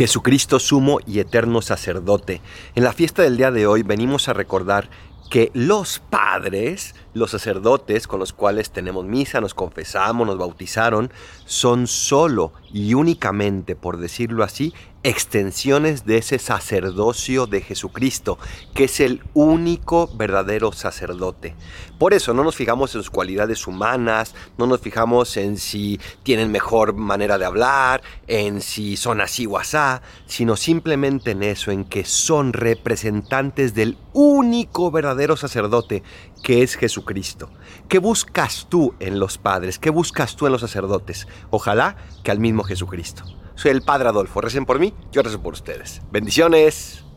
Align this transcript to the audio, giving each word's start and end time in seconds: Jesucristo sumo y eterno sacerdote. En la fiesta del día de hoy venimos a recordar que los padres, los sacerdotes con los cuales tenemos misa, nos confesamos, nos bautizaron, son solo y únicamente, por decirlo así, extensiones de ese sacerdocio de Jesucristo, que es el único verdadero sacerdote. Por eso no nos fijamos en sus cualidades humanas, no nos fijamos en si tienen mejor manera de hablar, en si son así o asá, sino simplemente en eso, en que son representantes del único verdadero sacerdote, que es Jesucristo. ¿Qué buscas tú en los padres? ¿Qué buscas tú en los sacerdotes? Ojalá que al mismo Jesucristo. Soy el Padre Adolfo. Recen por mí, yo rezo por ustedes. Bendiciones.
Jesucristo 0.00 0.58
sumo 0.58 0.98
y 1.06 1.18
eterno 1.18 1.60
sacerdote. 1.60 2.40
En 2.74 2.84
la 2.84 2.94
fiesta 2.94 3.20
del 3.22 3.36
día 3.36 3.50
de 3.50 3.66
hoy 3.66 3.82
venimos 3.82 4.30
a 4.30 4.32
recordar 4.32 4.88
que 5.30 5.52
los 5.54 6.00
padres, 6.00 6.96
los 7.14 7.30
sacerdotes 7.30 8.08
con 8.08 8.18
los 8.18 8.32
cuales 8.32 8.70
tenemos 8.70 9.04
misa, 9.06 9.40
nos 9.40 9.54
confesamos, 9.54 10.26
nos 10.26 10.36
bautizaron, 10.36 11.12
son 11.46 11.86
solo 11.86 12.52
y 12.72 12.94
únicamente, 12.94 13.76
por 13.76 13.98
decirlo 13.98 14.42
así, 14.42 14.74
extensiones 15.02 16.04
de 16.04 16.18
ese 16.18 16.38
sacerdocio 16.38 17.46
de 17.46 17.62
Jesucristo, 17.62 18.38
que 18.74 18.84
es 18.84 19.00
el 19.00 19.22
único 19.32 20.10
verdadero 20.14 20.72
sacerdote. 20.72 21.54
Por 21.98 22.12
eso 22.12 22.34
no 22.34 22.44
nos 22.44 22.56
fijamos 22.56 22.94
en 22.94 23.00
sus 23.00 23.10
cualidades 23.10 23.66
humanas, 23.66 24.34
no 24.58 24.66
nos 24.66 24.80
fijamos 24.80 25.36
en 25.36 25.56
si 25.56 25.98
tienen 26.22 26.52
mejor 26.52 26.94
manera 26.94 27.38
de 27.38 27.46
hablar, 27.46 28.02
en 28.26 28.60
si 28.60 28.96
son 28.96 29.20
así 29.20 29.46
o 29.46 29.56
asá, 29.56 30.02
sino 30.26 30.56
simplemente 30.56 31.30
en 31.30 31.42
eso, 31.42 31.70
en 31.70 31.84
que 31.84 32.04
son 32.04 32.52
representantes 32.52 33.74
del 33.74 33.96
único 34.12 34.90
verdadero 34.90 35.36
sacerdote, 35.36 36.02
que 36.42 36.62
es 36.62 36.76
Jesucristo. 36.76 37.50
¿Qué 37.88 37.98
buscas 37.98 38.66
tú 38.68 38.94
en 39.00 39.18
los 39.18 39.38
padres? 39.38 39.78
¿Qué 39.78 39.90
buscas 39.90 40.36
tú 40.36 40.46
en 40.46 40.52
los 40.52 40.60
sacerdotes? 40.60 41.28
Ojalá 41.50 41.96
que 42.22 42.30
al 42.30 42.40
mismo 42.40 42.62
Jesucristo. 42.62 43.24
Soy 43.54 43.72
el 43.72 43.82
Padre 43.82 44.08
Adolfo. 44.08 44.40
Recen 44.40 44.64
por 44.64 44.78
mí, 44.78 44.94
yo 45.12 45.22
rezo 45.22 45.42
por 45.42 45.52
ustedes. 45.52 46.00
Bendiciones. 46.10 47.04